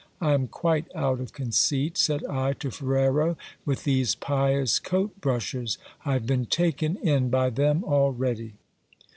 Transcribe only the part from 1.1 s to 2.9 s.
of conceit, said I to